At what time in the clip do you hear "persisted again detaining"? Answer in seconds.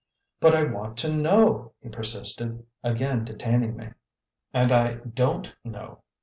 1.89-3.77